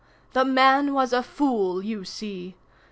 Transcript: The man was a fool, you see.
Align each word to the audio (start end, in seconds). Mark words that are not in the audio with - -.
The 0.33 0.43
man 0.43 0.95
was 0.95 1.13
a 1.13 1.21
fool, 1.21 1.83
you 1.85 2.03
see. 2.05 2.55